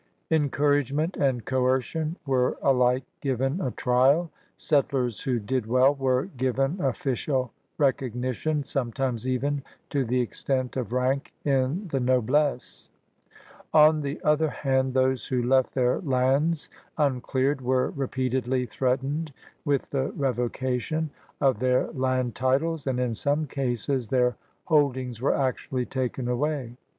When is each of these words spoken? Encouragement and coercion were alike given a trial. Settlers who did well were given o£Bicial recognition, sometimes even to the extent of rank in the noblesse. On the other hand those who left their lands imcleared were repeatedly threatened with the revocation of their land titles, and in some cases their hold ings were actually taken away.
Encouragement 0.31 1.15
and 1.15 1.45
coercion 1.45 2.15
were 2.25 2.57
alike 2.63 3.03
given 3.21 3.61
a 3.61 3.69
trial. 3.69 4.31
Settlers 4.57 5.19
who 5.21 5.37
did 5.39 5.67
well 5.67 5.93
were 5.93 6.25
given 6.37 6.77
o£Bicial 6.77 7.51
recognition, 7.77 8.63
sometimes 8.63 9.27
even 9.27 9.61
to 9.91 10.03
the 10.03 10.19
extent 10.19 10.75
of 10.75 10.91
rank 10.91 11.31
in 11.45 11.87
the 11.89 11.99
noblesse. 11.99 12.89
On 13.75 14.01
the 14.01 14.19
other 14.23 14.49
hand 14.49 14.95
those 14.95 15.27
who 15.27 15.43
left 15.43 15.75
their 15.75 15.99
lands 16.01 16.67
imcleared 16.97 17.61
were 17.61 17.91
repeatedly 17.91 18.65
threatened 18.65 19.31
with 19.65 19.91
the 19.91 20.11
revocation 20.13 21.11
of 21.39 21.59
their 21.59 21.91
land 21.91 22.33
titles, 22.33 22.87
and 22.87 22.99
in 22.99 23.13
some 23.13 23.45
cases 23.45 24.07
their 24.07 24.35
hold 24.65 24.97
ings 24.97 25.21
were 25.21 25.35
actually 25.37 25.85
taken 25.85 26.27
away. 26.27 26.75